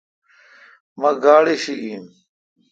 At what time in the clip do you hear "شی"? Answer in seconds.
1.63-1.73